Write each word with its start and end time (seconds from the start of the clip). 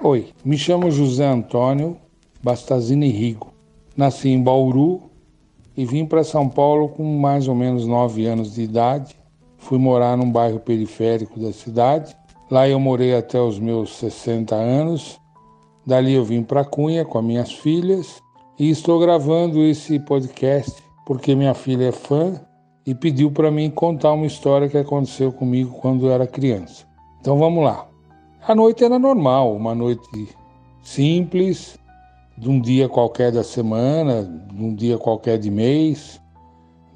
Oi, 0.00 0.28
me 0.44 0.56
chamo 0.56 0.92
José 0.92 1.26
Antônio 1.26 1.96
Bastazini 2.40 3.08
Rigo. 3.08 3.52
Nasci 3.96 4.28
em 4.28 4.40
Bauru 4.40 5.10
e 5.76 5.84
vim 5.84 6.06
para 6.06 6.22
São 6.22 6.48
Paulo 6.48 6.90
com 6.90 7.02
mais 7.18 7.48
ou 7.48 7.54
menos 7.56 7.84
nove 7.84 8.24
anos 8.24 8.54
de 8.54 8.62
idade. 8.62 9.16
Fui 9.56 9.76
morar 9.76 10.16
num 10.16 10.30
bairro 10.30 10.60
periférico 10.60 11.40
da 11.40 11.52
cidade. 11.52 12.16
Lá 12.48 12.68
eu 12.68 12.78
morei 12.78 13.12
até 13.12 13.40
os 13.40 13.58
meus 13.58 13.96
60 13.96 14.54
anos. 14.54 15.18
Dali 15.84 16.12
eu 16.12 16.24
vim 16.24 16.44
para 16.44 16.64
Cunha 16.64 17.04
com 17.04 17.18
as 17.18 17.24
minhas 17.24 17.52
filhas 17.52 18.22
e 18.56 18.70
estou 18.70 19.00
gravando 19.00 19.64
esse 19.64 19.98
podcast 19.98 20.80
porque 21.04 21.34
minha 21.34 21.54
filha 21.54 21.86
é 21.86 21.92
fã 21.92 22.40
e 22.86 22.94
pediu 22.94 23.32
para 23.32 23.50
mim 23.50 23.68
contar 23.68 24.12
uma 24.12 24.26
história 24.26 24.68
que 24.68 24.78
aconteceu 24.78 25.32
comigo 25.32 25.72
quando 25.80 26.06
eu 26.06 26.12
era 26.12 26.24
criança. 26.24 26.86
Então 27.20 27.36
vamos 27.36 27.64
lá. 27.64 27.87
A 28.48 28.54
noite 28.54 28.82
era 28.82 28.98
normal, 28.98 29.54
uma 29.54 29.74
noite 29.74 30.34
simples, 30.82 31.78
de 32.34 32.48
um 32.48 32.58
dia 32.58 32.88
qualquer 32.88 33.30
da 33.30 33.44
semana, 33.44 34.24
de 34.24 34.64
um 34.64 34.74
dia 34.74 34.96
qualquer 34.96 35.36
de 35.36 35.50
mês, 35.50 36.18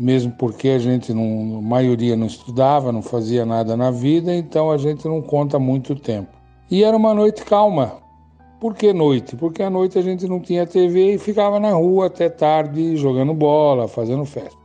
mesmo 0.00 0.33
porque 0.39 0.70
a 0.70 0.78
gente 0.78 1.12
não, 1.12 1.59
a 1.59 1.60
maioria 1.60 2.16
não 2.16 2.27
estudava, 2.27 2.91
não 2.91 3.03
fazia 3.03 3.44
nada 3.44 3.77
na 3.77 3.91
vida, 3.91 4.34
então 4.34 4.71
a 4.71 4.78
gente 4.78 5.06
não 5.06 5.21
conta 5.21 5.59
muito 5.59 5.94
tempo. 5.94 6.31
E 6.71 6.82
era 6.82 6.97
uma 6.97 7.12
noite 7.12 7.44
calma. 7.44 7.98
Por 8.59 8.75
que 8.75 8.91
noite? 8.94 9.37
Porque 9.37 9.62
à 9.62 9.69
noite 9.69 9.98
a 9.98 10.03
gente 10.03 10.27
não 10.27 10.41
tinha 10.41 10.66
TV 10.66 11.16
e 11.16 11.19
ficava 11.19 11.60
na 11.60 11.72
rua 11.72 12.06
até 12.06 12.31
tarde 12.31 12.97
jogando 12.97 13.34
bola, 13.34 13.87
fazendo 13.87 14.25
festa. 14.25 14.56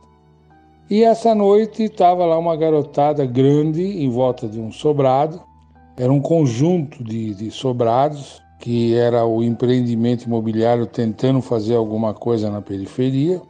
E 0.88 1.04
essa 1.04 1.34
noite 1.34 1.82
estava 1.82 2.24
lá 2.24 2.38
uma 2.38 2.56
garotada 2.56 3.26
grande 3.26 3.82
em 3.82 4.08
volta 4.08 4.48
de 4.48 4.58
um 4.58 4.72
sobrado, 4.72 5.46
era 5.98 6.12
um 6.12 6.20
conjunto 6.20 7.02
de, 7.02 7.34
de 7.34 7.50
sobrados, 7.50 8.40
que 8.60 8.94
era 8.94 9.26
o 9.26 9.42
empreendimento 9.42 10.24
imobiliário 10.24 10.86
tentando 10.86 11.42
fazer 11.42 11.74
alguma 11.74 12.14
coisa 12.14 12.48
na 12.48 12.62
periferia. 12.62 13.42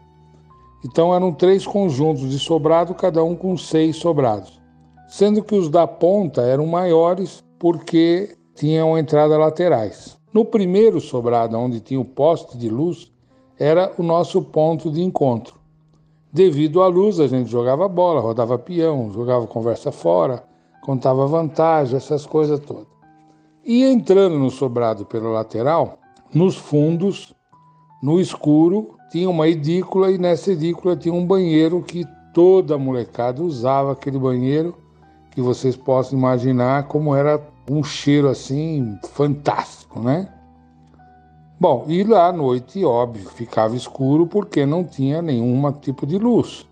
Então 0.85 1.15
eram 1.15 1.33
três 1.33 1.67
conjuntos 1.67 2.31
de 2.31 2.39
sobrado, 2.39 2.95
cada 2.95 3.23
um 3.23 3.37
com 3.37 3.57
seis 3.57 3.97
sobrados. 3.97 4.59
Sendo 5.09 5.43
que 5.43 5.55
os 5.55 5.69
da 5.69 5.87
ponta 5.87 6.43
eram 6.43 6.67
maiores 6.67 7.45
porque 7.59 8.37
tinham 8.55 8.99
entradas 8.99 9.39
laterais. 9.39 10.19
No 10.33 10.45
primeiro 10.45 11.01
sobrado, 11.01 11.57
onde 11.59 11.81
tinha 11.81 12.01
o 12.01 12.05
poste 12.05 12.57
de 12.57 12.69
luz, 12.69 13.11
era 13.59 13.93
o 13.99 14.03
nosso 14.03 14.41
ponto 14.41 14.91
de 14.91 15.03
encontro. 15.03 15.55
Devido 16.33 16.83
à 16.83 16.87
luz, 16.87 17.21
a 17.21 17.27
gente 17.27 17.51
jogava 17.51 17.89
bola, 17.89 18.21
rodava 18.21 18.59
peão, 18.59 19.11
jogava 19.13 19.47
conversa 19.47 19.91
fora, 19.91 20.48
contava 20.89 21.27
vantagem, 21.27 21.99
essas 21.99 22.25
coisas 22.25 22.59
todas. 22.61 22.87
E 23.63 23.85
entrando 23.85 24.39
no 24.39 24.51
sobrado 24.51 25.05
pela 25.05 25.29
lateral, 25.29 25.99
nos 26.33 26.57
fundos, 26.57 27.35
no 28.03 28.19
escuro, 28.19 28.95
tinha 29.11 29.29
uma 29.29 29.47
edícula 29.47 30.11
e 30.11 30.17
nessa 30.17 30.53
edícula 30.53 30.97
tinha 30.97 31.13
um 31.13 31.27
banheiro 31.27 31.83
que 31.83 32.07
toda 32.33 32.79
molecada 32.79 33.43
usava 33.43 33.93
aquele 33.93 34.19
banheiro 34.19 34.75
que 35.31 35.43
vocês 35.43 35.77
possam 35.77 36.19
imaginar 36.19 36.85
como 36.85 37.15
era 37.15 37.39
um 37.71 37.85
cheiro 37.85 38.27
assim 38.27 38.99
fantástico, 39.11 40.01
né? 40.01 40.27
Bom, 41.61 41.85
e 41.87 42.03
lá 42.03 42.29
à 42.29 42.33
noite, 42.33 42.83
óbvio, 42.83 43.29
ficava 43.29 43.77
escuro 43.77 44.27
porque 44.27 44.65
não 44.65 44.83
tinha 44.83 45.21
nenhum 45.21 45.71
tipo 45.71 46.07
de 46.07 46.17
luz. 46.17 46.67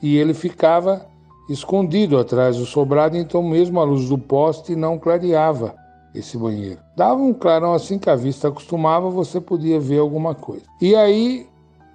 E 0.00 0.16
ele 0.16 0.34
ficava 0.34 1.04
escondido 1.48 2.18
atrás 2.18 2.56
do 2.56 2.66
sobrado, 2.66 3.16
então 3.16 3.42
mesmo 3.42 3.80
a 3.80 3.84
luz 3.84 4.08
do 4.08 4.18
poste 4.18 4.74
não 4.74 4.98
clareava 4.98 5.74
esse 6.14 6.36
banheiro. 6.36 6.80
Dava 6.96 7.20
um 7.20 7.32
clarão 7.32 7.72
assim 7.72 7.98
que 7.98 8.10
a 8.10 8.16
vista 8.16 8.48
acostumava, 8.48 9.10
você 9.10 9.40
podia 9.40 9.78
ver 9.78 9.98
alguma 9.98 10.34
coisa. 10.34 10.64
E 10.80 10.94
aí, 10.94 11.46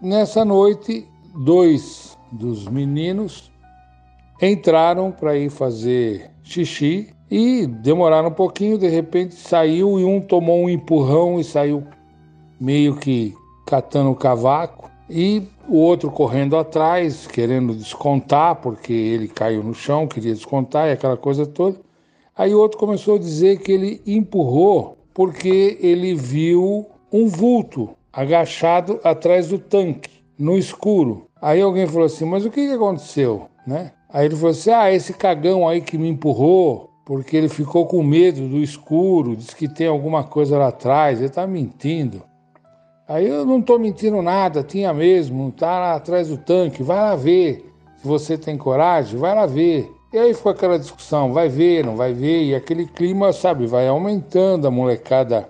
nessa 0.01 0.45
noite, 0.45 1.07
dois 1.35 2.17
dos 2.31 2.67
meninos 2.67 3.51
entraram 4.41 5.11
para 5.11 5.37
ir 5.37 5.49
fazer 5.49 6.31
xixi 6.43 7.13
e 7.29 7.65
demoraram 7.65 8.29
um 8.29 8.33
pouquinho, 8.33 8.77
de 8.77 8.87
repente 8.87 9.35
saiu 9.35 9.99
e 9.99 10.03
um 10.03 10.19
tomou 10.19 10.63
um 10.63 10.69
empurrão 10.69 11.39
e 11.39 11.43
saiu 11.43 11.83
meio 12.59 12.95
que 12.95 13.33
catando 13.65 14.11
o 14.11 14.15
cavaco 14.15 14.90
e 15.13 15.43
o 15.67 15.75
outro 15.75 16.09
correndo 16.09 16.55
atrás, 16.55 17.27
querendo 17.27 17.75
descontar, 17.75 18.55
porque 18.55 18.93
ele 18.93 19.27
caiu 19.27 19.61
no 19.61 19.73
chão, 19.73 20.07
queria 20.07 20.33
descontar 20.33 20.87
e 20.87 20.93
aquela 20.93 21.17
coisa 21.17 21.45
toda. 21.45 21.77
Aí 22.35 22.55
o 22.55 22.59
outro 22.59 22.77
começou 22.77 23.15
a 23.15 23.19
dizer 23.19 23.59
que 23.59 23.73
ele 23.73 24.01
empurrou 24.07 24.97
porque 25.13 25.77
ele 25.81 26.15
viu 26.15 26.85
um 27.11 27.27
vulto 27.27 27.89
agachado 28.13 29.01
atrás 29.03 29.49
do 29.49 29.59
tanque, 29.59 30.09
no 30.39 30.57
escuro. 30.57 31.27
Aí 31.41 31.61
alguém 31.61 31.85
falou 31.85 32.05
assim: 32.05 32.23
Mas 32.23 32.45
o 32.45 32.49
que, 32.49 32.71
aconteceu? 32.71 33.47
Né? 33.67 33.91
Aí 34.09 34.25
ele 34.25 34.35
falou 34.35 34.51
assim: 34.51 34.71
Ah, 34.71 34.93
esse 34.93 35.13
cagão 35.13 35.67
aí 35.67 35.81
que 35.81 35.97
me 35.97 36.07
empurrou, 36.07 36.89
porque 37.05 37.35
ele 37.35 37.49
ficou 37.49 37.85
com 37.85 38.01
medo 38.01 38.47
do 38.47 38.59
escuro, 38.59 39.35
disse 39.35 39.55
que 39.55 39.67
tem 39.67 39.87
alguma 39.87 40.23
coisa 40.23 40.57
lá 40.57 40.69
atrás, 40.69 41.19
ele 41.19 41.27
está 41.27 41.45
mentindo. 41.45 42.23
Aí 43.11 43.27
eu 43.27 43.45
não 43.45 43.59
estou 43.59 43.77
mentindo 43.77 44.21
nada, 44.21 44.63
tinha 44.63 44.93
mesmo, 44.93 45.49
está 45.49 45.77
lá 45.77 45.95
atrás 45.95 46.29
do 46.29 46.37
tanque, 46.37 46.81
vai 46.81 46.95
lá 46.95 47.13
ver. 47.13 47.69
Se 47.97 48.07
você 48.07 48.37
tem 48.37 48.57
coragem, 48.57 49.19
vai 49.19 49.35
lá 49.35 49.45
ver. 49.45 49.85
E 50.13 50.17
aí 50.17 50.33
foi 50.33 50.53
aquela 50.53 50.79
discussão, 50.79 51.33
vai 51.33 51.49
ver, 51.49 51.85
não 51.85 51.97
vai 51.97 52.13
ver, 52.13 52.43
e 52.45 52.55
aquele 52.55 52.85
clima, 52.85 53.33
sabe, 53.33 53.67
vai 53.67 53.85
aumentando, 53.85 54.65
a 54.65 54.71
molecada 54.71 55.49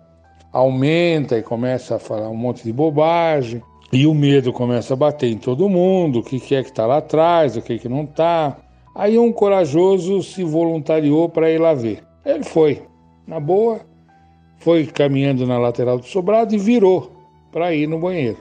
aumenta 0.51 1.37
e 1.37 1.43
começa 1.43 1.97
a 1.97 1.99
falar 1.99 2.29
um 2.29 2.35
monte 2.35 2.63
de 2.63 2.73
bobagem, 2.73 3.61
e 3.93 4.07
o 4.07 4.13
medo 4.15 4.51
começa 4.51 4.95
a 4.95 4.97
bater 4.97 5.31
em 5.31 5.37
todo 5.37 5.69
mundo, 5.69 6.19
o 6.19 6.23
que, 6.23 6.39
que 6.39 6.55
é 6.55 6.63
que 6.63 6.69
está 6.69 6.87
lá 6.87 6.97
atrás, 6.97 7.55
o 7.57 7.61
que, 7.61 7.77
que 7.77 7.87
não 7.87 8.05
está. 8.05 8.57
Aí 8.95 9.19
um 9.19 9.31
corajoso 9.31 10.23
se 10.23 10.43
voluntariou 10.43 11.29
para 11.29 11.51
ir 11.51 11.59
lá 11.59 11.75
ver. 11.75 12.03
Ele 12.25 12.43
foi, 12.43 12.81
na 13.27 13.39
boa, 13.39 13.81
foi 14.57 14.87
caminhando 14.87 15.45
na 15.45 15.59
lateral 15.59 15.99
do 15.99 16.05
sobrado 16.07 16.55
e 16.55 16.57
virou 16.57 17.20
para 17.51 17.73
ir 17.73 17.87
no 17.87 17.99
banheiro. 17.99 18.37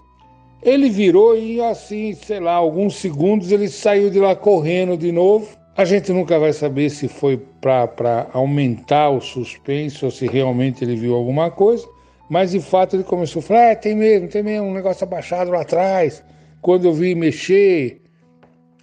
Ele 0.62 0.89
virou 0.91 1.37
e 1.37 1.61
assim, 1.61 2.12
sei 2.12 2.39
lá, 2.39 2.53
alguns 2.53 2.97
segundos 2.97 3.51
ele 3.51 3.69
saiu 3.69 4.11
de 4.11 4.21
lá 4.21 4.37
correndo 4.37 4.97
de 4.97 5.11
novo 5.11 5.49
A 5.77 5.85
gente 5.87 6.12
nunca 6.12 6.39
vai 6.39 6.53
saber 6.53 6.91
se 6.91 7.09
foi 7.09 7.39
para 7.61 8.29
aumentar 8.35 9.09
o 9.09 9.21
suspense 9.21 10.05
ou 10.05 10.11
se 10.11 10.27
realmente 10.27 10.85
ele 10.85 10.95
viu 10.95 11.15
alguma 11.15 11.51
coisa, 11.51 11.89
mas 12.29 12.51
de 12.51 12.61
fato 12.61 12.97
ele 12.97 13.05
começou 13.05 13.41
a 13.41 13.43
falar: 13.43 13.62
é, 13.71 13.75
tem 13.75 13.97
mesmo, 13.97 14.29
tem 14.29 14.43
mesmo 14.43 14.69
um 14.69 14.75
negócio 14.75 15.05
abaixado 15.05 15.51
lá 15.51 15.62
atrás. 15.62 16.23
Quando 16.61 16.85
eu 16.85 16.93
vi 16.93 17.15
mexer 17.15 18.03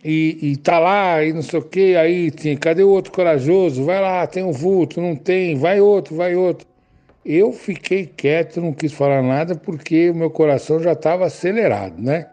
e, 0.04 0.40
e 0.42 0.58
tá 0.58 0.80
lá 0.80 1.24
e 1.24 1.32
não 1.34 1.44
sei 1.44 1.60
o 1.60 1.64
que, 1.64 1.96
aí 1.96 2.32
tinha, 2.32 2.58
cadê 2.58 2.82
o 2.82 2.90
outro 2.90 3.12
corajoso? 3.12 3.84
Vai 3.84 4.02
lá, 4.02 4.26
tem 4.26 4.44
um 4.44 4.52
vulto, 4.52 5.00
não 5.00 5.16
tem, 5.16 5.56
vai 5.56 5.80
outro, 5.80 6.16
vai 6.16 6.36
outro. 6.36 6.67
Eu 7.30 7.52
fiquei 7.52 8.06
quieto, 8.06 8.62
não 8.62 8.72
quis 8.72 8.94
falar 8.94 9.22
nada 9.22 9.54
porque 9.54 10.10
o 10.10 10.16
meu 10.16 10.30
coração 10.30 10.80
já 10.80 10.94
estava 10.94 11.26
acelerado, 11.26 12.02
né? 12.02 12.26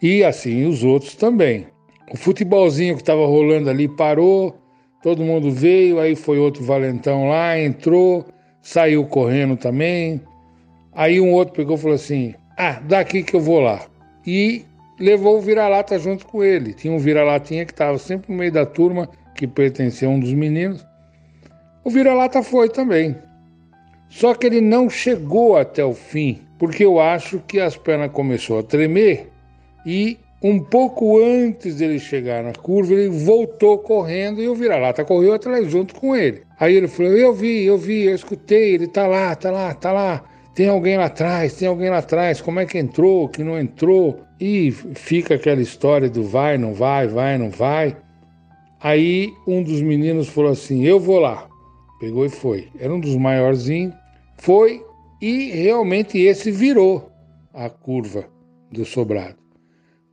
E 0.00 0.22
assim 0.22 0.66
os 0.66 0.84
outros 0.84 1.16
também. 1.16 1.66
O 2.12 2.16
futebolzinho 2.16 2.94
que 2.94 3.02
estava 3.02 3.26
rolando 3.26 3.68
ali 3.68 3.88
parou, 3.88 4.56
todo 5.02 5.24
mundo 5.24 5.50
veio, 5.50 5.98
aí 5.98 6.14
foi 6.14 6.38
outro 6.38 6.62
valentão 6.64 7.28
lá, 7.28 7.58
entrou, 7.58 8.24
saiu 8.62 9.04
correndo 9.04 9.56
também. 9.56 10.20
Aí 10.92 11.20
um 11.20 11.32
outro 11.32 11.52
pegou 11.52 11.74
e 11.74 11.80
falou 11.80 11.96
assim: 11.96 12.36
Ah, 12.56 12.80
daqui 12.86 13.20
que 13.20 13.34
eu 13.34 13.40
vou 13.40 13.58
lá. 13.58 13.84
E 14.24 14.64
levou 15.00 15.38
o 15.38 15.40
vira-lata 15.40 15.98
junto 15.98 16.24
com 16.24 16.44
ele. 16.44 16.72
Tinha 16.72 16.94
um 16.94 16.98
vira-latinha 16.98 17.64
que 17.64 17.72
estava 17.72 17.98
sempre 17.98 18.30
no 18.30 18.38
meio 18.38 18.52
da 18.52 18.64
turma, 18.64 19.08
que 19.34 19.44
pertencia 19.44 20.06
a 20.06 20.10
um 20.12 20.20
dos 20.20 20.32
meninos. 20.32 20.86
O 21.82 21.90
vira-lata 21.90 22.44
foi 22.44 22.68
também. 22.68 23.16
Só 24.08 24.34
que 24.34 24.46
ele 24.46 24.60
não 24.60 24.88
chegou 24.88 25.56
até 25.56 25.84
o 25.84 25.94
fim, 25.94 26.40
porque 26.58 26.84
eu 26.84 27.00
acho 27.00 27.40
que 27.40 27.60
as 27.60 27.76
pernas 27.76 28.12
começou 28.12 28.58
a 28.58 28.62
tremer 28.62 29.30
e 29.84 30.18
um 30.44 30.60
pouco 30.60 31.18
antes 31.18 31.76
dele 31.76 31.98
chegar 31.98 32.44
na 32.44 32.52
curva, 32.52 32.92
ele 32.92 33.08
voltou 33.08 33.78
correndo 33.78 34.42
e 34.42 34.48
o 34.48 34.54
vira-lata 34.54 35.02
correu 35.02 35.32
atrás 35.32 35.70
junto 35.70 35.94
com 35.94 36.14
ele. 36.14 36.42
Aí 36.60 36.74
ele 36.74 36.86
falou: 36.86 37.12
Eu 37.12 37.32
vi, 37.32 37.64
eu 37.64 37.78
vi, 37.78 38.02
eu 38.04 38.14
escutei, 38.14 38.74
ele 38.74 38.86
tá 38.86 39.06
lá, 39.06 39.34
tá 39.34 39.50
lá, 39.50 39.72
tá 39.72 39.90
lá. 39.90 40.22
Tem 40.54 40.68
alguém 40.68 40.98
lá 40.98 41.06
atrás, 41.06 41.54
tem 41.54 41.66
alguém 41.66 41.88
lá 41.88 41.98
atrás. 41.98 42.42
Como 42.42 42.60
é 42.60 42.66
que 42.66 42.78
entrou, 42.78 43.28
que 43.28 43.42
não 43.42 43.58
entrou? 43.58 44.20
E 44.38 44.70
fica 44.70 45.34
aquela 45.34 45.62
história 45.62 46.10
do 46.10 46.22
vai, 46.22 46.58
não 46.58 46.74
vai, 46.74 47.08
vai, 47.08 47.38
não 47.38 47.48
vai. 47.48 47.96
Aí 48.78 49.32
um 49.46 49.62
dos 49.62 49.80
meninos 49.80 50.28
falou 50.28 50.52
assim: 50.52 50.84
Eu 50.84 51.00
vou 51.00 51.20
lá. 51.20 51.48
Pegou 52.00 52.24
e 52.26 52.28
foi. 52.28 52.68
Era 52.78 52.92
um 52.92 53.00
dos 53.00 53.16
maiorzinhos. 53.16 53.94
Foi 54.38 54.84
e 55.20 55.50
realmente 55.50 56.18
esse 56.18 56.50
virou 56.50 57.10
a 57.52 57.70
curva 57.70 58.26
do 58.70 58.84
sobrado. 58.84 59.36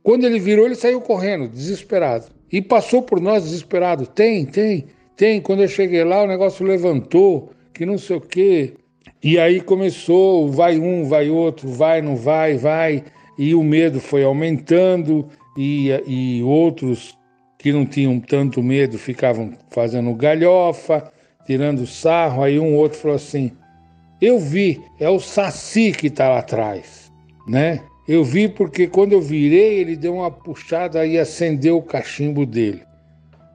Quando 0.02 0.24
ele 0.24 0.38
virou, 0.38 0.66
ele 0.66 0.74
saiu 0.74 1.00
correndo, 1.00 1.48
desesperado. 1.48 2.26
E 2.50 2.60
passou 2.60 3.02
por 3.02 3.20
nós 3.20 3.44
desesperado. 3.44 4.06
Tem, 4.06 4.44
tem, 4.44 4.86
tem. 5.16 5.40
Quando 5.40 5.62
eu 5.62 5.68
cheguei 5.68 6.04
lá, 6.04 6.22
o 6.22 6.26
negócio 6.26 6.66
levantou, 6.66 7.50
que 7.72 7.86
não 7.86 7.98
sei 7.98 8.16
o 8.16 8.20
quê. 8.20 8.74
E 9.22 9.38
aí 9.38 9.60
começou, 9.60 10.48
vai 10.50 10.78
um, 10.78 11.04
vai 11.04 11.30
outro, 11.30 11.68
vai, 11.68 12.02
não 12.02 12.16
vai, 12.16 12.56
vai. 12.56 13.04
E 13.38 13.54
o 13.54 13.62
medo 13.62 14.00
foi 14.00 14.24
aumentando, 14.24 15.28
e, 15.56 15.90
e 16.06 16.42
outros 16.42 17.16
que 17.58 17.72
não 17.72 17.86
tinham 17.86 18.18
tanto 18.18 18.62
medo 18.62 18.98
ficavam 18.98 19.52
fazendo 19.70 20.12
galhofa, 20.14 21.12
tirando 21.52 21.86
sarro. 21.86 22.42
Aí 22.42 22.58
um 22.58 22.74
outro 22.74 22.98
falou 22.98 23.16
assim: 23.16 23.52
eu 24.20 24.38
vi, 24.38 24.80
é 24.98 25.08
o 25.08 25.20
Saci 25.20 25.92
que 25.92 26.06
está 26.06 26.28
lá 26.28 26.38
atrás, 26.38 27.12
né? 27.46 27.80
Eu 28.08 28.24
vi 28.24 28.48
porque 28.48 28.86
quando 28.86 29.12
eu 29.12 29.20
virei, 29.20 29.78
ele 29.78 29.96
deu 29.96 30.14
uma 30.14 30.30
puxada 30.30 31.06
e 31.06 31.18
acendeu 31.18 31.76
o 31.78 31.82
cachimbo 31.82 32.44
dele, 32.44 32.82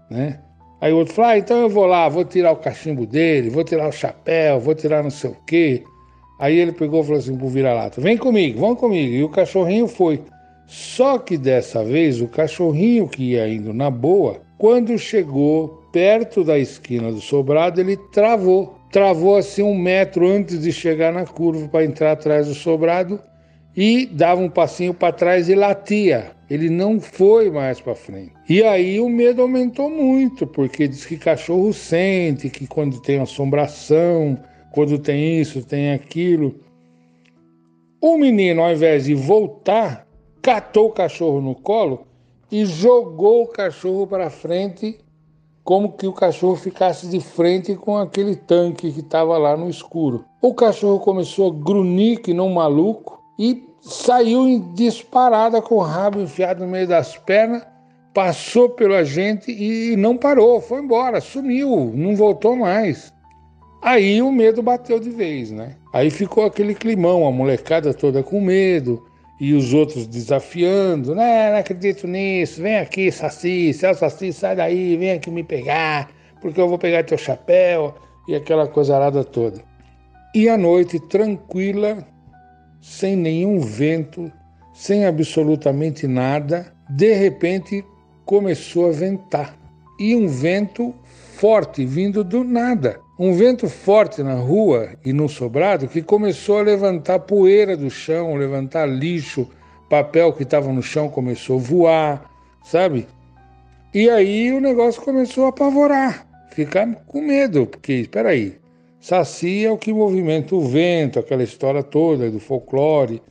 né? 0.10 0.40
Aí 0.80 0.94
o 0.94 0.98
outro 0.98 1.16
falou, 1.16 1.32
ah, 1.32 1.38
então 1.40 1.58
eu 1.58 1.70
vou 1.70 1.88
lá, 1.88 2.08
vou 2.08 2.24
tirar 2.24 2.52
o 2.52 2.58
cachimbo 2.58 3.06
dele, 3.06 3.50
vou 3.50 3.64
tirar 3.64 3.88
o 3.88 3.92
chapéu, 3.92 4.60
vou 4.60 4.76
tirar 4.76 5.02
não 5.02 5.10
sei 5.10 5.32
o 5.32 5.38
quê. 5.48 5.84
Aí 6.40 6.56
ele 6.56 6.72
pegou 6.72 7.02
e 7.02 7.04
falou 7.04 7.18
assim 7.18 7.36
pro 7.36 7.48
vira-lata, 7.50 8.00
vem 8.00 8.16
comigo, 8.16 8.60
vamos 8.60 8.80
comigo. 8.80 9.12
E 9.12 9.24
o 9.24 9.30
cachorrinho 9.30 9.88
foi. 9.88 10.22
Só 10.68 11.18
que 11.18 11.36
dessa 11.36 11.84
vez, 11.84 12.22
o 12.22 12.28
cachorrinho 12.28 13.08
que 13.08 13.32
ia 13.32 13.50
indo 13.50 13.74
na 13.74 13.90
boa, 13.90 14.40
quando 14.58 14.98
chegou 15.00 15.77
perto 15.98 16.44
da 16.44 16.60
esquina 16.60 17.12
do 17.12 17.20
sobrado, 17.20 17.82
ele 17.82 17.98
travou 17.98 18.78
travou 18.92 19.36
assim 19.36 19.64
um 19.64 19.76
metro 19.76 20.28
antes 20.28 20.62
de 20.62 20.72
chegar 20.72 21.12
na 21.12 21.26
curva 21.26 21.68
para 21.68 21.84
entrar 21.84 22.12
atrás 22.12 22.46
do 22.48 22.54
sobrado 22.54 23.20
e 23.76 24.06
dava 24.06 24.40
um 24.40 24.50
passinho 24.50 24.94
para 24.94 25.12
trás 25.12 25.50
e 25.50 25.56
latia. 25.56 26.34
Ele 26.48 26.70
não 26.70 27.00
foi 27.00 27.50
mais 27.50 27.82
para 27.82 27.96
frente. 27.96 28.32
E 28.48 28.62
aí 28.62 29.00
o 29.00 29.10
medo 29.10 29.42
aumentou 29.42 29.90
muito, 29.90 30.46
porque 30.46 30.88
diz 30.88 31.04
que 31.04 31.18
cachorro 31.18 31.74
sente 31.74 32.48
que 32.48 32.68
quando 32.68 33.02
tem 33.02 33.20
assombração, 33.20 34.38
quando 34.72 35.00
tem 35.00 35.42
isso, 35.42 35.66
tem 35.66 35.94
aquilo. 35.94 36.60
O 38.00 38.20
menino, 38.20 38.62
ao 38.62 38.72
invés 38.72 39.06
de 39.06 39.16
voltar, 39.16 40.08
catou 40.44 40.90
o 40.90 40.94
cachorro 40.94 41.42
no 41.42 41.56
colo 41.56 42.06
e 42.52 42.66
jogou 42.66 43.46
o 43.46 43.48
cachorro 43.48 44.06
para 44.06 44.30
frente 44.30 45.00
como 45.68 45.92
que 45.92 46.08
o 46.08 46.14
cachorro 46.14 46.56
ficasse 46.56 47.08
de 47.08 47.20
frente 47.20 47.76
com 47.76 47.98
aquele 47.98 48.38
tanque 48.38 48.90
que 48.90 49.02
estava 49.02 49.38
lá 49.38 49.58
no 49.58 49.70
escuro. 49.70 50.24
O 50.42 50.54
cachorro 50.54 50.98
começou 50.98 51.52
a 51.52 51.54
grunir 51.54 52.22
que 52.22 52.34
não 52.34 52.48
maluco 52.52 53.22
e 53.38 53.68
saiu 53.82 54.48
em 54.48 54.62
disparada 54.76 55.62
com 55.62 55.76
o 55.76 55.82
rabo 55.82 56.22
enfiado 56.22 56.64
no 56.64 56.72
meio 56.72 56.88
das 56.88 57.18
pernas, 57.18 57.68
passou 58.14 58.70
pela 58.70 59.04
gente 59.04 59.52
e 59.52 59.98
não 59.98 60.16
parou, 60.16 60.62
foi 60.62 60.82
embora, 60.82 61.20
sumiu, 61.20 61.92
não 61.94 62.16
voltou 62.16 62.56
mais. 62.56 63.12
Aí 63.82 64.22
o 64.22 64.32
medo 64.32 64.64
bateu 64.64 65.02
de 65.02 65.10
vez, 65.10 65.52
né? 65.52 65.76
Aí 65.92 66.10
ficou 66.10 66.46
aquele 66.46 66.76
climão, 66.76 67.28
a 67.28 67.32
molecada 67.32 67.94
toda 67.94 68.24
com 68.24 68.40
medo, 68.40 69.04
e 69.40 69.54
os 69.54 69.74
outros 69.74 70.08
desafiando, 70.08 71.14
né? 71.14 71.52
Não 71.52 71.58
acredito 71.58 72.08
nisso, 72.08 72.62
vem 72.62 72.78
aqui, 72.78 73.12
Saci, 73.12 73.74
Celso 73.74 74.00
Saci, 74.00 74.34
sai 74.34 74.56
daí, 74.56 74.98
vem 74.98 75.12
aqui 75.12 75.30
me 75.30 75.44
pegar, 75.44 76.10
porque 76.42 76.60
eu 76.60 76.68
vou 76.68 76.78
pegar 76.78 77.04
teu 77.04 77.18
chapéu 77.18 77.96
e 78.28 78.36
aquela 78.36 78.68
coisa 78.68 78.96
arada 78.96 79.24
toda. 79.24 79.62
E 80.34 80.50
a 80.50 80.58
noite 80.58 81.00
tranquila, 81.00 82.06
sem 82.82 83.16
nenhum 83.16 83.60
vento, 83.60 84.32
sem 84.74 85.06
absolutamente 85.06 86.08
nada, 86.08 86.74
de 86.90 87.14
repente 87.14 87.84
começou 88.26 88.90
a 88.90 88.92
ventar. 88.92 89.58
E 90.00 90.16
um 90.16 90.28
vento 90.28 90.94
forte 91.38 91.86
vindo 91.86 92.24
do 92.24 92.44
nada. 92.44 93.00
Um 93.20 93.34
vento 93.34 93.68
forte 93.68 94.22
na 94.22 94.36
rua 94.36 94.90
e 95.04 95.12
no 95.12 95.28
sobrado 95.28 95.88
que 95.88 96.02
começou 96.02 96.60
a 96.60 96.62
levantar 96.62 97.20
poeira 97.20 97.76
do 97.76 97.90
chão, 97.90 98.36
levantar 98.36 98.86
lixo, 98.88 99.50
papel 99.90 100.32
que 100.34 100.44
estava 100.44 100.72
no 100.72 100.84
chão 100.84 101.10
começou 101.10 101.58
a 101.58 101.62
voar, 101.62 102.32
sabe? 102.64 103.08
E 103.94 104.10
aí 104.10 104.52
o 104.52 104.62
negócio 104.62 105.02
começou 105.02 105.46
a 105.46 105.50
apavorar, 105.50 106.28
ficar 106.52 106.88
com 107.08 107.22
medo, 107.22 107.66
porque, 107.66 107.94
espera 107.94 108.30
aí, 108.30 108.60
Saci 109.00 109.66
é 109.66 109.72
o 109.72 109.78
que 109.78 109.94
movimenta 109.94 110.56
o 110.56 110.62
vento, 110.62 111.18
aquela 111.18 111.42
história 111.42 111.82
toda 111.82 112.30
do 112.30 112.40
folclore. 112.40 113.22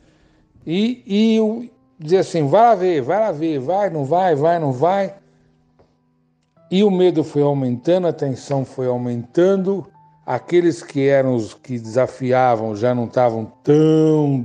E, 0.67 1.03
e 1.07 1.71
dizia 1.99 2.21
assim, 2.21 2.47
vai 2.47 2.63
lá 2.63 2.75
ver, 2.75 3.03
vai 3.03 3.21
lá 3.21 3.31
ver, 3.33 3.59
vai, 3.59 3.91
não 3.91 4.05
vai, 4.05 4.35
vai, 4.35 4.59
não 4.59 4.73
vai. 4.73 5.15
E 6.71 6.83
o 6.83 6.91
medo 6.91 7.23
foi 7.23 7.43
aumentando, 7.43 8.09
a 8.09 8.13
tensão 8.13 8.65
foi 8.65 8.87
aumentando. 8.87 9.87
Aqueles 10.27 10.83
que 10.83 11.07
eram 11.07 11.37
os 11.37 11.55
que 11.55 11.79
desafiavam 11.79 12.75
já 12.75 12.93
não 12.95 13.05
estavam 13.05 13.53
tão 13.63 14.43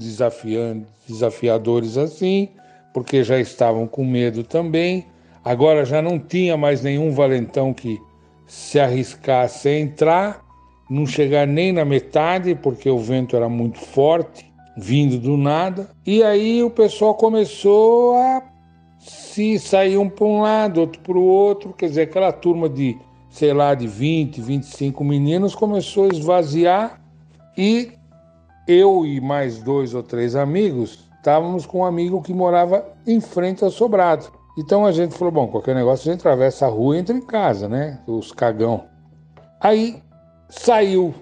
desafiadores 1.07 1.97
assim, 1.97 2.49
porque 2.93 3.23
já 3.23 3.39
estavam 3.39 3.87
com 3.87 4.05
medo 4.05 4.43
também. 4.43 5.07
Agora 5.43 5.83
já 5.83 5.99
não 5.99 6.19
tinha 6.19 6.55
mais 6.55 6.83
nenhum 6.83 7.11
valentão 7.11 7.73
que 7.73 7.99
se 8.45 8.79
arriscasse 8.79 9.69
a 9.69 9.79
entrar, 9.79 10.45
não 10.87 11.07
chegar 11.07 11.47
nem 11.47 11.71
na 11.71 11.83
metade, 11.83 12.53
porque 12.53 12.87
o 12.87 12.99
vento 12.99 13.35
era 13.35 13.49
muito 13.49 13.79
forte, 13.79 14.45
vindo 14.77 15.17
do 15.17 15.35
nada. 15.35 15.89
E 16.05 16.21
aí 16.21 16.61
o 16.61 16.69
pessoal 16.69 17.15
começou 17.15 18.13
a 18.17 18.43
se 19.01 19.57
sair 19.57 19.97
um 19.97 20.07
para 20.07 20.25
um 20.25 20.41
lado, 20.41 20.79
outro 20.79 21.01
para 21.01 21.17
o 21.17 21.23
outro, 21.23 21.73
quer 21.73 21.87
dizer, 21.87 22.03
aquela 22.03 22.31
turma 22.31 22.69
de, 22.69 22.97
sei 23.29 23.51
lá, 23.51 23.73
de 23.73 23.87
20, 23.87 24.39
25 24.39 25.03
meninos 25.03 25.55
começou 25.55 26.05
a 26.05 26.13
esvaziar 26.13 27.01
e 27.57 27.93
eu 28.67 29.03
e 29.03 29.19
mais 29.19 29.61
dois 29.61 29.95
ou 29.95 30.03
três 30.03 30.35
amigos 30.35 31.09
estávamos 31.17 31.65
com 31.65 31.79
um 31.79 31.85
amigo 31.85 32.21
que 32.21 32.33
morava 32.33 32.85
em 33.07 33.19
frente 33.19 33.63
ao 33.63 33.71
sobrado. 33.71 34.27
Então 34.57 34.85
a 34.85 34.91
gente 34.91 35.15
falou, 35.15 35.31
bom, 35.31 35.47
qualquer 35.47 35.73
negócio 35.73 36.09
a 36.09 36.13
gente 36.13 36.21
atravessa 36.21 36.67
a 36.67 36.69
rua 36.69 36.95
e 36.95 36.99
entra 36.99 37.15
em 37.15 37.21
casa, 37.21 37.67
né? 37.67 37.99
Os 38.05 38.31
cagão. 38.31 38.85
Aí 39.59 40.01
saiu 40.49 41.13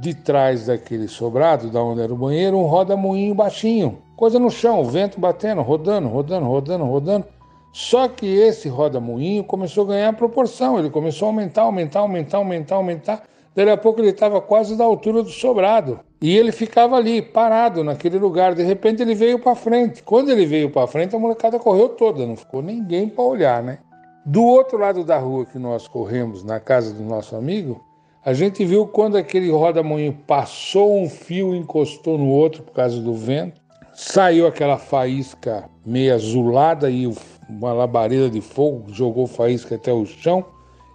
de 0.00 0.14
trás 0.14 0.66
daquele 0.66 1.06
sobrado, 1.06 1.70
da 1.70 1.82
onde 1.82 2.00
era 2.00 2.12
o 2.12 2.16
banheiro, 2.16 2.58
um 2.58 2.66
roda-moinho 2.66 3.34
baixinho 3.34 3.98
coisa 4.20 4.38
no 4.38 4.50
chão, 4.50 4.84
vento 4.84 5.18
batendo, 5.18 5.62
rodando, 5.62 6.06
rodando, 6.06 6.44
rodando, 6.44 6.84
rodando. 6.84 7.24
Só 7.72 8.06
que 8.06 8.26
esse 8.26 8.68
roda-moinho 8.68 9.42
começou 9.42 9.84
a 9.84 9.88
ganhar 9.88 10.12
proporção, 10.12 10.78
ele 10.78 10.90
começou 10.90 11.24
a 11.24 11.30
aumentar, 11.30 11.62
aumentar, 11.62 12.00
aumentar, 12.00 12.36
aumentar, 12.36 12.74
aumentar. 12.74 13.22
Daí 13.56 13.70
a 13.70 13.78
pouco 13.78 13.98
ele 13.98 14.10
estava 14.10 14.38
quase 14.38 14.76
da 14.76 14.84
altura 14.84 15.22
do 15.22 15.30
sobrado. 15.30 16.00
E 16.20 16.36
ele 16.36 16.52
ficava 16.52 16.96
ali, 16.96 17.22
parado 17.22 17.82
naquele 17.82 18.18
lugar. 18.18 18.54
De 18.54 18.62
repente 18.62 19.00
ele 19.00 19.14
veio 19.14 19.38
para 19.38 19.54
frente. 19.54 20.02
Quando 20.02 20.30
ele 20.30 20.44
veio 20.44 20.68
para 20.68 20.86
frente, 20.86 21.16
a 21.16 21.18
molecada 21.18 21.58
correu 21.58 21.88
toda, 21.88 22.26
não 22.26 22.36
ficou 22.36 22.60
ninguém 22.60 23.08
para 23.08 23.24
olhar, 23.24 23.62
né? 23.62 23.78
Do 24.26 24.44
outro 24.44 24.76
lado 24.76 25.02
da 25.02 25.16
rua 25.16 25.46
que 25.46 25.58
nós 25.58 25.88
corremos, 25.88 26.44
na 26.44 26.60
casa 26.60 26.92
do 26.92 27.02
nosso 27.02 27.34
amigo, 27.34 27.80
a 28.22 28.34
gente 28.34 28.66
viu 28.66 28.86
quando 28.86 29.16
aquele 29.16 29.50
roda-moinho 29.50 30.12
passou 30.26 31.00
um 31.00 31.08
fio, 31.08 31.54
encostou 31.54 32.18
no 32.18 32.28
outro 32.28 32.62
por 32.62 32.74
causa 32.74 33.00
do 33.00 33.14
vento, 33.14 33.59
saiu 34.00 34.46
aquela 34.46 34.78
faísca 34.78 35.68
meio 35.84 36.14
azulada 36.14 36.90
e 36.90 37.06
uma 37.48 37.72
labareda 37.72 38.30
de 38.30 38.40
fogo 38.40 38.86
jogou 38.88 39.26
faísca 39.26 39.74
até 39.74 39.92
o 39.92 40.06
chão 40.06 40.42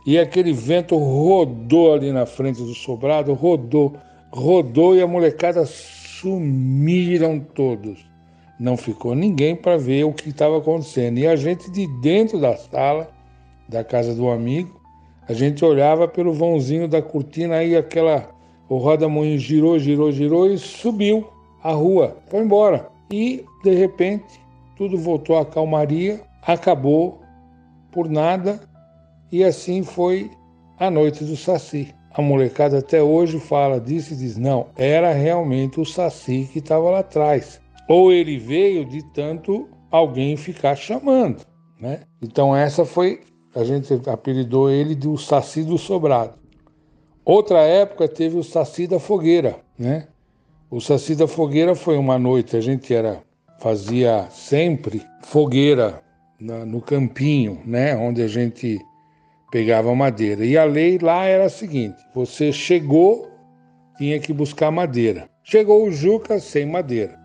e 0.08 0.18
aquele 0.18 0.52
vento 0.52 0.98
rodou 0.98 1.94
ali 1.94 2.12
na 2.12 2.26
frente 2.26 2.64
do 2.64 2.74
sobrado, 2.74 3.32
rodou, 3.34 3.94
rodou 4.32 4.96
e 4.96 5.04
a 5.04 5.08
molecada 5.08 5.66
sumiram 5.68 7.40
todos. 7.40 8.04
Não 8.60 8.76
ficou 8.76 9.14
ninguém 9.14 9.56
para 9.56 9.78
ver 9.78 10.04
o 10.04 10.14
que 10.14 10.30
estava 10.30 10.58
acontecendo. 10.58 11.20
E 11.20 11.28
a 11.28 11.36
gente 11.36 11.70
de 11.70 11.86
dentro 12.02 12.40
da 12.40 12.58
sala 12.58 13.10
da 13.70 13.84
casa 13.84 14.16
do 14.16 14.30
amigo 14.30 14.82
a 15.28 15.34
gente 15.34 15.64
olhava 15.64 16.08
pelo 16.08 16.34
vãozinho 16.34 16.88
da 16.88 17.04
cortina 17.04 17.58
aí 17.58 17.76
aquela 17.76 18.30
o 18.68 18.78
roda-moinho 18.78 19.38
girou, 19.38 19.78
girou, 19.78 20.12
girou 20.12 20.50
e 20.50 20.58
subiu 20.58 21.28
a 21.62 21.72
rua, 21.72 22.18
foi 22.30 22.40
embora. 22.40 22.95
E 23.12 23.46
de 23.64 23.74
repente 23.74 24.40
tudo 24.76 24.98
voltou 24.98 25.38
à 25.38 25.46
calmaria, 25.46 26.22
acabou 26.42 27.22
por 27.92 28.10
nada 28.10 28.60
e 29.32 29.44
assim 29.44 29.84
foi 29.84 30.30
a 30.78 30.90
noite 30.90 31.24
do 31.24 31.36
Saci. 31.36 31.94
A 32.12 32.22
molecada 32.22 32.80
até 32.80 33.04
hoje 33.04 33.40
fala 33.40 33.80
disso 33.80 34.14
e 34.14 34.18
diz: 34.18 34.38
não, 34.38 34.68
era 34.76 35.12
realmente 35.12 35.80
o 35.80 35.86
Saci 35.86 36.50
que 36.52 36.60
estava 36.60 36.90
lá 36.90 37.00
atrás. 37.00 37.60
Ou 37.90 38.12
ele 38.12 38.38
veio 38.38 38.86
de 38.86 39.04
tanto 39.14 39.68
alguém 39.92 40.36
ficar 40.38 40.76
chamando. 40.76 41.46
Né? 41.80 42.02
Então, 42.22 42.56
essa 42.56 42.86
foi 42.86 43.22
a 43.56 43.64
gente 43.64 43.94
apelidou 44.10 44.70
ele 44.70 44.94
de 44.94 45.08
o 45.08 45.18
Saci 45.18 45.64
do 45.64 45.78
Sobrado. 45.78 46.38
Outra 47.24 47.60
época 47.60 48.08
teve 48.08 48.38
o 48.38 48.44
Saci 48.44 48.86
da 48.86 49.00
Fogueira, 49.00 49.58
né? 49.80 50.08
O 50.70 50.82
Saci 50.82 51.16
da 51.16 51.28
Fogueira 51.28 51.76
foi 51.76 51.98
uma 51.98 52.18
noite, 52.18 52.58
a 52.58 52.62
gente 52.62 52.94
era 52.94 53.22
fazia 53.60 54.28
sempre 54.30 55.02
fogueira 55.24 56.02
na, 56.40 56.66
no 56.66 56.82
campinho, 56.82 57.62
né? 57.66 57.96
Onde 57.96 58.22
a 58.22 58.28
gente 58.28 58.80
pegava 59.52 59.96
madeira. 59.96 60.46
E 60.46 60.58
a 60.58 60.66
lei 60.66 60.98
lá 60.98 61.26
era 61.26 61.46
a 61.46 61.50
seguinte: 61.50 61.98
você 62.14 62.52
chegou, 62.52 63.30
tinha 63.98 64.20
que 64.20 64.34
buscar 64.34 64.72
madeira. 64.72 65.30
Chegou 65.44 65.86
o 65.86 65.92
Juca 65.92 66.40
sem 66.40 66.66
madeira, 66.66 67.18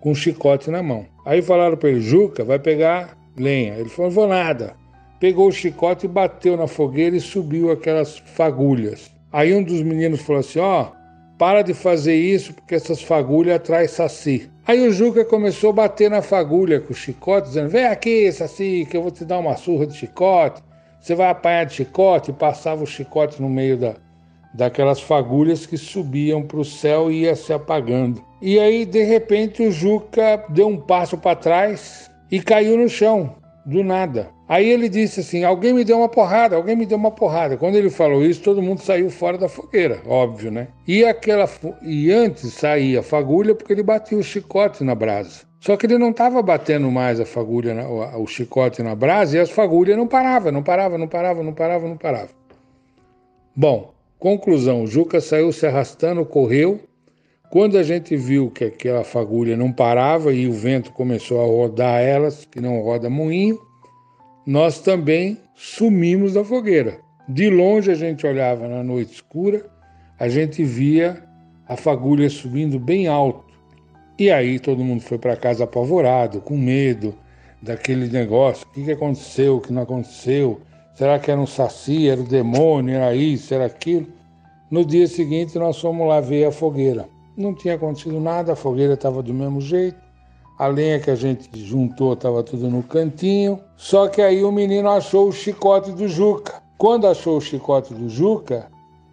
com 0.00 0.12
um 0.12 0.14
chicote 0.14 0.70
na 0.70 0.82
mão. 0.82 1.06
Aí 1.26 1.42
falaram 1.42 1.76
para 1.76 1.88
ele: 1.88 2.00
Juca, 2.00 2.44
vai 2.44 2.58
pegar 2.58 3.16
lenha. 3.36 3.74
Ele 3.74 3.88
falou: 3.88 4.10
vou 4.10 4.28
nada 4.28 4.80
pegou 5.20 5.48
o 5.48 5.52
chicote 5.52 6.08
bateu 6.08 6.56
na 6.56 6.66
fogueira 6.66 7.14
e 7.14 7.20
subiu 7.20 7.70
aquelas 7.70 8.18
fagulhas. 8.18 9.12
Aí 9.30 9.54
um 9.54 9.62
dos 9.62 9.82
meninos 9.82 10.22
falou 10.22 10.40
assim: 10.40 10.58
Ó, 10.58 10.82
oh, 10.82 10.99
para 11.40 11.62
de 11.62 11.72
fazer 11.72 12.16
isso 12.16 12.52
porque 12.52 12.74
essas 12.74 13.02
fagulhas 13.02 13.56
atraem 13.56 13.88
saci. 13.88 14.50
Aí 14.66 14.86
o 14.86 14.92
Juca 14.92 15.24
começou 15.24 15.70
a 15.70 15.72
bater 15.72 16.10
na 16.10 16.20
fagulha 16.20 16.78
com 16.78 16.92
o 16.92 16.94
chicote, 16.94 17.48
dizendo: 17.48 17.70
Vem 17.70 17.86
aqui, 17.86 18.30
saci, 18.30 18.86
que 18.90 18.94
eu 18.94 19.00
vou 19.00 19.10
te 19.10 19.24
dar 19.24 19.38
uma 19.38 19.56
surra 19.56 19.86
de 19.86 19.96
chicote. 19.96 20.62
Você 21.00 21.14
vai 21.14 21.30
apanhar 21.30 21.64
de 21.64 21.72
chicote. 21.72 22.30
E 22.30 22.34
passava 22.34 22.84
o 22.84 22.86
chicote 22.86 23.40
no 23.40 23.48
meio 23.48 23.78
da, 23.78 23.94
daquelas 24.52 25.00
fagulhas 25.00 25.64
que 25.64 25.78
subiam 25.78 26.42
para 26.42 26.60
o 26.60 26.64
céu 26.64 27.10
e 27.10 27.22
ia 27.22 27.34
se 27.34 27.54
apagando. 27.54 28.22
E 28.42 28.60
aí, 28.60 28.84
de 28.84 29.02
repente, 29.02 29.62
o 29.62 29.72
Juca 29.72 30.44
deu 30.50 30.68
um 30.68 30.76
passo 30.76 31.16
para 31.16 31.36
trás 31.36 32.10
e 32.30 32.38
caiu 32.38 32.76
no 32.76 32.86
chão, 32.86 33.34
do 33.64 33.82
nada. 33.82 34.28
Aí 34.50 34.68
ele 34.68 34.88
disse 34.88 35.20
assim: 35.20 35.44
Alguém 35.44 35.72
me 35.72 35.84
deu 35.84 35.98
uma 35.98 36.08
porrada, 36.08 36.56
alguém 36.56 36.74
me 36.74 36.84
deu 36.84 36.98
uma 36.98 37.12
porrada. 37.12 37.56
Quando 37.56 37.76
ele 37.76 37.88
falou 37.88 38.24
isso, 38.24 38.42
todo 38.42 38.60
mundo 38.60 38.80
saiu 38.80 39.08
fora 39.08 39.38
da 39.38 39.48
fogueira, 39.48 40.02
óbvio, 40.04 40.50
né? 40.50 40.66
E, 40.88 41.04
aquela, 41.04 41.48
e 41.80 42.10
antes 42.10 42.52
saía 42.54 42.98
a 42.98 43.02
fagulha 43.02 43.54
porque 43.54 43.72
ele 43.72 43.84
batia 43.84 44.18
o 44.18 44.24
chicote 44.24 44.82
na 44.82 44.92
brasa. 44.92 45.42
Só 45.60 45.76
que 45.76 45.86
ele 45.86 45.98
não 45.98 46.10
estava 46.10 46.42
batendo 46.42 46.90
mais 46.90 47.20
a 47.20 47.24
fagulha, 47.24 47.86
o 48.18 48.26
chicote 48.26 48.82
na 48.82 48.92
brasa 48.96 49.36
e 49.36 49.40
as 49.40 49.50
fagulhas 49.50 49.96
não 49.96 50.08
paravam, 50.08 50.50
não 50.50 50.64
paravam, 50.64 50.98
não 50.98 51.06
paravam, 51.06 51.44
não 51.44 51.52
paravam, 51.52 51.88
não 51.88 51.96
paravam. 51.96 52.34
Bom, 53.54 53.94
conclusão: 54.18 54.82
o 54.82 54.86
Juca 54.88 55.20
saiu 55.20 55.52
se 55.52 55.64
arrastando, 55.64 56.24
correu. 56.24 56.80
Quando 57.52 57.78
a 57.78 57.84
gente 57.84 58.16
viu 58.16 58.50
que 58.50 58.64
aquela 58.64 59.04
fagulha 59.04 59.56
não 59.56 59.72
parava 59.72 60.32
e 60.32 60.48
o 60.48 60.52
vento 60.52 60.90
começou 60.90 61.40
a 61.40 61.46
rodar 61.46 62.00
elas, 62.00 62.44
que 62.44 62.60
não 62.60 62.80
roda 62.80 63.08
moinho, 63.08 63.58
nós 64.50 64.80
também 64.80 65.38
sumimos 65.54 66.32
da 66.32 66.42
fogueira. 66.42 66.98
De 67.28 67.48
longe 67.48 67.88
a 67.88 67.94
gente 67.94 68.26
olhava 68.26 68.66
na 68.66 68.82
noite 68.82 69.12
escura, 69.12 69.64
a 70.18 70.28
gente 70.28 70.64
via 70.64 71.22
a 71.68 71.76
fagulha 71.76 72.28
subindo 72.28 72.76
bem 72.76 73.06
alto. 73.06 73.44
E 74.18 74.28
aí 74.28 74.58
todo 74.58 74.82
mundo 74.82 75.02
foi 75.02 75.18
para 75.18 75.36
casa 75.36 75.62
apavorado, 75.62 76.40
com 76.40 76.58
medo 76.58 77.14
daquele 77.62 78.08
negócio. 78.08 78.66
O 78.66 78.72
que, 78.72 78.82
que 78.82 78.90
aconteceu, 78.90 79.58
o 79.58 79.60
que 79.60 79.72
não 79.72 79.82
aconteceu? 79.82 80.60
Será 80.96 81.16
que 81.20 81.30
era 81.30 81.40
um 81.40 81.46
saci, 81.46 82.08
era 82.08 82.20
o 82.20 82.26
demônio, 82.26 82.96
era 82.96 83.14
isso, 83.14 83.54
era 83.54 83.66
aquilo? 83.66 84.08
No 84.68 84.84
dia 84.84 85.06
seguinte 85.06 85.56
nós 85.60 85.80
fomos 85.80 86.08
lá 86.08 86.20
ver 86.20 86.46
a 86.46 86.50
fogueira. 86.50 87.08
Não 87.36 87.54
tinha 87.54 87.76
acontecido 87.76 88.18
nada, 88.18 88.54
a 88.54 88.56
fogueira 88.56 88.94
estava 88.94 89.22
do 89.22 89.32
mesmo 89.32 89.60
jeito 89.60 90.09
a 90.60 90.66
lenha 90.66 91.00
que 91.00 91.10
a 91.10 91.14
gente 91.14 91.48
juntou 91.58 92.12
estava 92.12 92.42
tudo 92.42 92.68
no 92.68 92.82
cantinho. 92.82 93.58
Só 93.78 94.08
que 94.08 94.20
aí 94.20 94.44
o 94.44 94.52
menino 94.52 94.90
achou 94.90 95.28
o 95.28 95.32
chicote 95.32 95.90
do 95.90 96.06
Juca. 96.06 96.62
Quando 96.76 97.06
achou 97.06 97.38
o 97.38 97.40
chicote 97.40 97.94
do 97.94 98.10
Juca, 98.10 98.70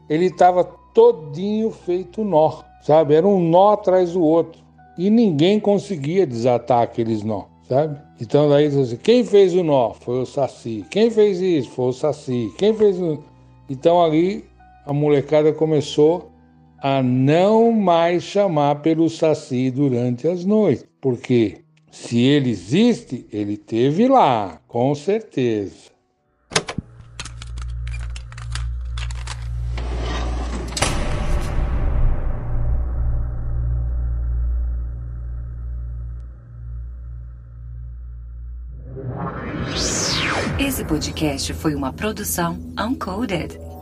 ele 0.10 0.26
estava 0.26 0.66
todinho 0.94 1.72
feito 1.72 2.22
nó, 2.22 2.64
sabe? 2.82 3.14
Era 3.14 3.26
um 3.26 3.40
nó 3.40 3.72
atrás 3.72 4.12
do 4.12 4.22
outro. 4.22 4.62
E 4.98 5.10
ninguém 5.10 5.58
conseguia 5.58 6.28
desatar 6.28 6.84
aqueles 6.84 7.24
nó, 7.24 7.44
sabe? 7.70 7.98
Então 8.20 8.50
daí 8.50 8.66
assim, 8.66 8.98
quem 8.98 9.24
fez 9.24 9.54
o 9.54 9.64
nó? 9.64 9.94
Foi 9.94 10.20
o 10.20 10.26
Saci. 10.26 10.86
Quem 10.90 11.10
fez 11.10 11.40
isso? 11.40 11.70
Foi 11.70 11.86
o 11.86 11.94
Saci. 11.94 12.54
Quem 12.58 12.74
fez 12.74 13.00
o... 13.00 13.24
Então 13.70 14.04
ali 14.04 14.44
a 14.86 14.92
molecada 14.92 15.54
começou 15.54 16.30
a 16.80 17.02
não 17.02 17.72
mais 17.72 18.24
chamar 18.24 18.82
pelo 18.82 19.10
Saci 19.10 19.72
durante 19.72 20.28
as 20.28 20.46
noites. 20.46 20.86
Porque 21.02 21.62
se 21.92 22.20
ele 22.20 22.50
existe, 22.50 23.26
ele 23.32 23.58
teve 23.58 24.08
lá, 24.08 24.60
com 24.68 24.94
certeza. 24.94 25.88
Esse 40.60 40.84
podcast 40.84 41.54
foi 41.54 41.76
uma 41.76 41.94
produção 41.94 42.60
Uncoded. 42.80 43.67